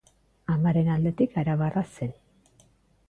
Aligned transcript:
Amaren 0.53 0.89
aldetik 0.95 1.37
arabarra 1.43 1.85
zen. 1.99 2.13